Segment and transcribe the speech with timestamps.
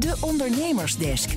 [0.00, 1.36] De Ondernemersdesk.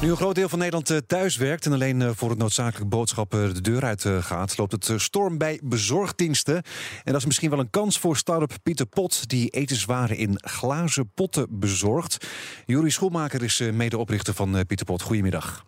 [0.00, 2.88] Nu een groot deel van Nederland eh, thuis werkt en alleen eh, voor het noodzakelijke
[2.88, 6.54] boodschappen de deur uit eh, gaat, loopt het storm bij bezorgdiensten.
[6.54, 11.10] En dat is misschien wel een kans voor start-up Pieter Pot, die etenswaren in glazen
[11.14, 12.26] potten bezorgt.
[12.66, 15.02] Jurie Schoelmaker is medeoprichter van Pieter Pot.
[15.02, 15.64] Goedemiddag.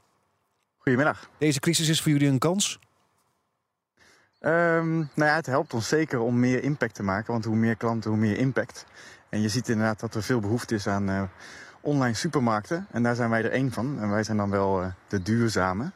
[0.77, 1.31] Goedemiddag.
[1.39, 2.79] Deze crisis is voor jullie een kans?
[4.47, 7.77] Um, nou ja, het helpt ons zeker om meer impact te maken, want hoe meer
[7.77, 8.87] klanten, hoe meer impact.
[9.29, 11.23] En je ziet inderdaad dat er veel behoefte is aan uh,
[11.81, 12.87] online supermarkten.
[12.91, 14.01] En daar zijn wij er één van.
[14.01, 15.91] En wij zijn dan wel uh, de duurzame.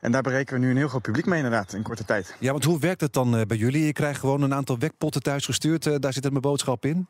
[0.00, 2.34] En daar bereiken we nu een heel groot publiek mee inderdaad, in korte tijd.
[2.38, 3.86] Ja, want hoe werkt het dan uh, bij jullie?
[3.86, 5.84] Je krijgt gewoon een aantal wekpotten thuis gestuurd.
[5.84, 7.06] daar zit het mijn boodschap in?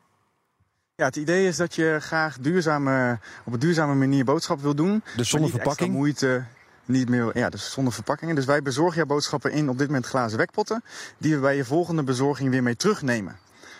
[0.95, 5.03] Ja, het idee is dat je graag duurzame, op een duurzame manier boodschap wil doen.
[5.15, 5.93] Dus zonder verpakking?
[5.93, 6.43] moeite,
[6.87, 8.35] niet meer, ja, dus zonder verpakkingen.
[8.35, 10.83] Dus wij bezorgen jouw boodschappen in op dit moment glazen wekpotten,
[11.17, 13.35] die we bij je volgende bezorging weer mee terugnemen.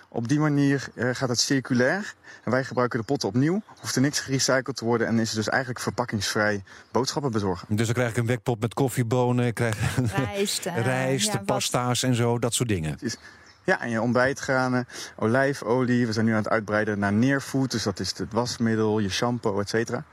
[0.10, 2.16] Op die manier uh, gaat het circulair.
[2.44, 3.62] En wij gebruiken de potten opnieuw.
[3.80, 5.08] Hoeft er niks gerecycled te worden.
[5.08, 7.76] En is het dus eigenlijk verpakkingsvrij boodschappen bezorgen.
[7.76, 9.54] Dus dan krijg ik een wekpot met koffiebonen.
[9.54, 12.40] Krijg rijst, uh, rijst ja, pasta's en zo.
[12.40, 13.00] Dat soort dingen.
[13.64, 16.06] Ja, en je ontbijtgranen, olijfolie.
[16.06, 17.72] We zijn nu aan het uitbreiden naar neerfood.
[17.72, 20.04] Dus dat is het wasmiddel, je shampoo, et cetera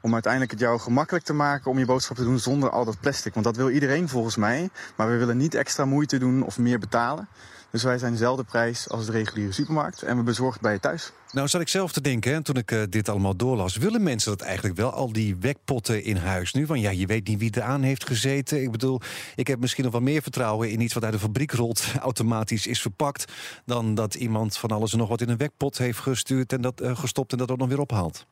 [0.00, 3.00] om uiteindelijk het jou gemakkelijk te maken om je boodschap te doen zonder al dat
[3.00, 3.32] plastic.
[3.32, 4.68] Want dat wil iedereen volgens mij.
[4.96, 7.28] Maar we willen niet extra moeite doen of meer betalen.
[7.70, 11.12] Dus wij zijn dezelfde prijs als de reguliere supermarkt en we bezorgen bij je thuis.
[11.32, 13.76] Nou, zat ik zelf te denken, hè, toen ik uh, dit allemaal doorlas.
[13.76, 16.66] Willen mensen dat eigenlijk wel, al die wekpotten in huis nu?
[16.66, 18.62] Want ja, je weet niet wie er aan heeft gezeten.
[18.62, 19.00] Ik bedoel,
[19.34, 22.66] ik heb misschien nog wel meer vertrouwen in iets wat uit de fabriek rolt, automatisch
[22.66, 23.32] is verpakt.
[23.64, 26.82] dan dat iemand van alles en nog wat in een wekpot heeft gestuurd en dat
[26.82, 28.26] uh, gestopt en dat ook nog weer ophaalt.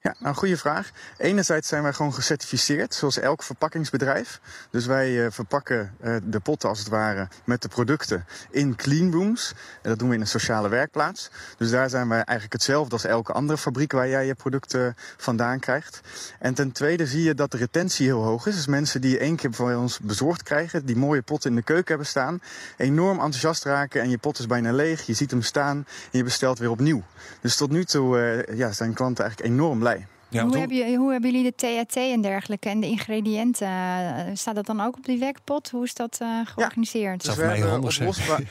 [0.00, 0.90] Ja, nou, goede vraag.
[1.16, 4.40] Enerzijds zijn wij gewoon gecertificeerd, zoals elk verpakkingsbedrijf.
[4.70, 9.54] Dus wij uh, verpakken uh, de potten als het ware met de producten in cleanrooms.
[9.82, 11.30] En dat doen we in een sociale werkplaats.
[11.56, 15.58] Dus daar zijn wij eigenlijk hetzelfde als elke andere fabriek waar jij je producten vandaan
[15.58, 16.00] krijgt.
[16.38, 18.54] En ten tweede zie je dat de retentie heel hoog is.
[18.54, 21.88] Dus mensen die één keer van ons bezorgd krijgen, die mooie potten in de keuken
[21.88, 22.40] hebben staan,
[22.76, 25.06] enorm enthousiast raken en je pot is bijna leeg.
[25.06, 27.02] Je ziet hem staan en je bestelt weer opnieuw.
[27.40, 29.86] Dus tot nu toe uh, ja, zijn klanten eigenlijk enorm blij.
[30.28, 33.66] Ja, hoe, heb je, hoe hebben jullie de THT en dergelijke en de ingrediënten?
[33.66, 35.70] Eh, staat dat dan ook op die wekpot?
[35.70, 37.22] Hoe is dat uh, georganiseerd?
[37.22, 37.98] Ja, dus mij handig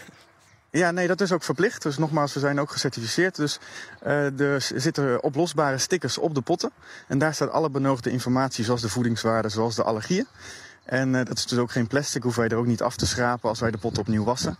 [0.71, 1.81] Ja, nee, dat is ook verplicht.
[1.81, 3.35] Dus nogmaals, we zijn ook gecertificeerd.
[3.35, 3.59] Dus
[4.05, 6.71] uh, er zitten oplosbare stickers op de potten.
[7.07, 10.27] En daar staat alle benodigde informatie, zoals de voedingswaarde, zoals de allergieën.
[10.83, 13.05] En uh, dat is dus ook geen plastic, hoeven wij er ook niet af te
[13.05, 14.57] schrapen als wij de potten opnieuw wassen.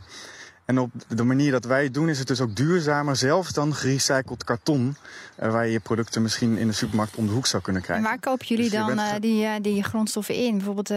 [0.68, 3.76] En op de manier dat wij het doen is het dus ook duurzamer zelfs dan
[3.76, 4.96] gerecycled karton.
[5.44, 8.06] Uh, waar je je producten misschien in de supermarkt om de hoek zou kunnen krijgen.
[8.06, 10.56] En waar kopen jullie dus dan uh, die, uh, die grondstoffen in?
[10.56, 10.88] Bijvoorbeeld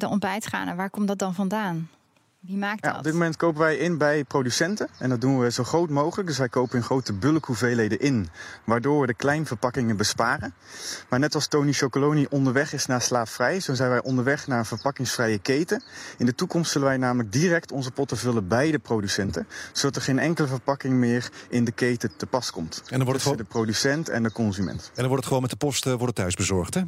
[0.00, 1.88] de ontbijtganen, waar komt dat dan vandaan?
[2.40, 2.98] Wie maakt ja, dat?
[2.98, 4.88] Op dit moment kopen wij in bij producenten.
[4.98, 6.28] En dat doen we zo groot mogelijk.
[6.28, 8.28] Dus wij kopen in grote bulkhoeveelheden in.
[8.64, 10.54] Waardoor we de kleinverpakkingen besparen.
[11.08, 13.60] Maar net als Tony Chocoloni onderweg is naar slaafvrij.
[13.60, 15.82] Zo zijn wij onderweg naar een verpakkingsvrije keten.
[16.18, 19.46] In de toekomst zullen wij namelijk direct onze potten vullen bij de producenten.
[19.72, 22.76] Zodat er geen enkele verpakking meer in de keten te pas komt.
[22.78, 23.36] En dan wordt het gewoon...
[23.36, 24.86] de producent en de consument.
[24.88, 26.82] En dan wordt het gewoon met de post uh, wordt thuis bezorgd, hè?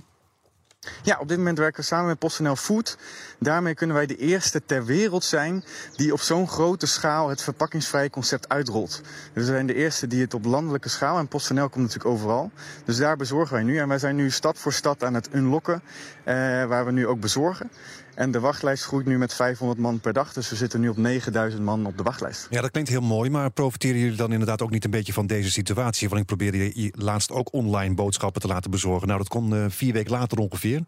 [1.03, 2.99] Ja, op dit moment werken we samen met PostNL Food.
[3.39, 5.65] Daarmee kunnen wij de eerste ter wereld zijn
[5.97, 9.01] die op zo'n grote schaal het verpakkingsvrije concept uitrolt.
[9.33, 12.51] Dus we zijn de eerste die het op landelijke schaal, en PostNL komt natuurlijk overal.
[12.85, 13.79] Dus daar bezorgen wij nu.
[13.79, 15.83] En wij zijn nu stap voor stap aan het unlocken,
[16.25, 16.35] eh,
[16.65, 17.71] waar we nu ook bezorgen.
[18.15, 20.33] En de wachtlijst groeit nu met 500 man per dag.
[20.33, 22.47] Dus we zitten nu op 9000 man op de wachtlijst.
[22.51, 23.31] Ja, dat klinkt heel mooi.
[23.31, 26.09] Maar profiteren jullie dan inderdaad ook niet een beetje van deze situatie?
[26.09, 29.07] Want ik probeerde je laatst ook online boodschappen te laten bezorgen.
[29.07, 30.80] Nou, dat kon uh, vier weken later ongeveer.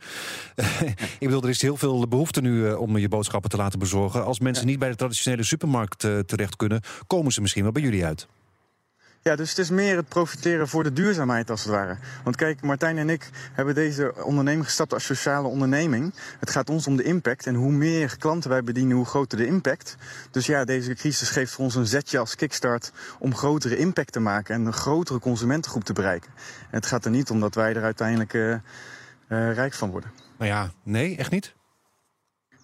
[1.18, 4.24] ik bedoel, er is heel veel behoefte nu uh, om je boodschappen te laten bezorgen.
[4.24, 4.70] Als mensen ja.
[4.70, 8.26] niet bij de traditionele supermarkt uh, terecht kunnen, komen ze misschien wel bij jullie uit.
[9.24, 11.96] Ja, dus het is meer het profiteren voor de duurzaamheid als het ware.
[12.24, 16.14] Want kijk, Martijn en ik hebben deze onderneming gestapt als sociale onderneming.
[16.40, 17.46] Het gaat ons om de impact.
[17.46, 19.96] En hoe meer klanten wij bedienen, hoe groter de impact.
[20.30, 24.20] Dus ja, deze crisis geeft voor ons een zetje als kickstart om grotere impact te
[24.20, 26.30] maken en een grotere consumentengroep te bereiken.
[26.60, 28.54] En het gaat er niet om dat wij er uiteindelijk uh,
[29.32, 30.10] rijk van worden.
[30.38, 31.54] Nou ja, nee, echt niet?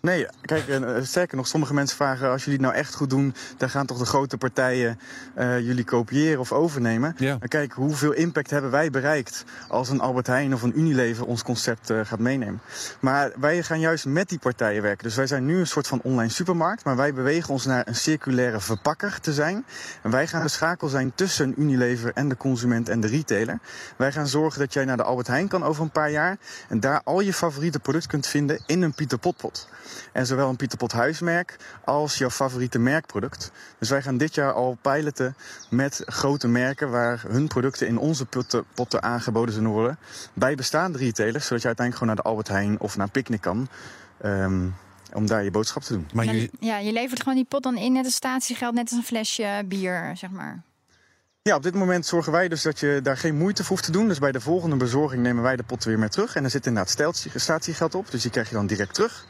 [0.01, 0.65] Nee, kijk,
[1.03, 3.99] sterker nog, sommige mensen vragen: als jullie het nou echt goed doen, dan gaan toch
[3.99, 4.99] de grote partijen
[5.39, 7.15] uh, jullie kopiëren of overnemen.
[7.19, 7.39] Ja.
[7.49, 11.91] Kijk, hoeveel impact hebben wij bereikt als een Albert Heijn of een Unilever ons concept
[11.91, 12.61] uh, gaat meenemen?
[13.01, 15.05] Maar wij gaan juist met die partijen werken.
[15.05, 17.95] Dus wij zijn nu een soort van online supermarkt, maar wij bewegen ons naar een
[17.95, 19.65] circulaire verpakker te zijn.
[20.03, 23.59] En wij gaan de schakel zijn tussen Unilever en de consument en de retailer.
[23.97, 26.37] Wij gaan zorgen dat jij naar de Albert Heijn kan over een paar jaar
[26.69, 29.69] en daar al je favoriete product kunt vinden in een Pieter Potpot.
[30.13, 33.53] En zowel een Pieter Pot huismerk als jouw favoriete merkproduct.
[33.79, 35.35] Dus wij gaan dit jaar al piloten
[35.71, 39.99] met grote merken waar hun producten in onze potten, potten aangeboden zullen worden.
[40.33, 43.69] Bij bestaande retailers, zodat je uiteindelijk gewoon naar de Albert Heijn of naar Picnic kan.
[44.21, 44.67] Ehm,
[45.13, 46.09] om daar je boodschap te doen.
[46.13, 46.51] Maar je...
[46.61, 49.65] Ja, je levert gewoon die pot dan in net als statiegeld, net als een flesje
[49.67, 50.63] bier, zeg maar.
[51.49, 53.93] Ja, op dit moment zorgen wij dus dat je daar geen moeite voor hoeft te
[53.93, 54.09] doen.
[54.09, 56.35] Dus bij de volgende bezorging nemen wij de pot weer mee terug.
[56.35, 59.27] En er zit inderdaad statiegeld op, dus die krijg je dan direct terug.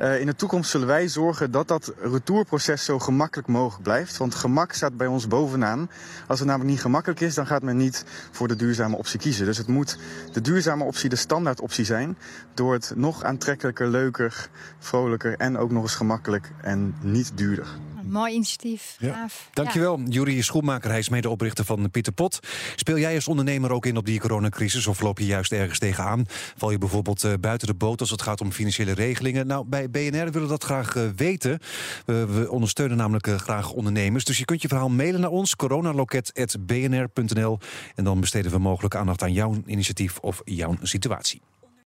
[0.00, 4.16] Uh, in de toekomst zullen wij zorgen dat dat retourproces zo gemakkelijk mogelijk blijft.
[4.16, 5.90] Want gemak staat bij ons bovenaan.
[6.26, 9.46] Als het namelijk niet gemakkelijk is, dan gaat men niet voor de duurzame optie kiezen.
[9.46, 9.98] Dus het moet
[10.32, 12.18] de duurzame optie de standaard optie zijn.
[12.54, 17.66] Door het nog aantrekkelijker, leuker, vrolijker en ook nog eens gemakkelijk en niet duurder.
[18.06, 18.96] Mooi initiatief.
[18.98, 19.26] Ja.
[19.52, 20.04] Dankjewel, ja.
[20.08, 20.90] Jurie Schoenmaker.
[20.90, 22.38] Hij is medeoprichter van Pieter Pot.
[22.76, 26.24] Speel jij als ondernemer ook in op die coronacrisis of loop je juist ergens tegenaan?
[26.56, 29.46] Val je bijvoorbeeld uh, buiten de boot als het gaat om financiële regelingen?
[29.46, 31.58] Nou, bij BNR willen we dat graag uh, weten.
[32.04, 34.24] we ondersteunen namelijk uh, graag ondernemers.
[34.24, 37.58] Dus je kunt je verhaal mailen naar ons, coronaloket.bnr.nl.
[37.94, 41.40] En dan besteden we mogelijk aandacht aan jouw initiatief of jouw situatie.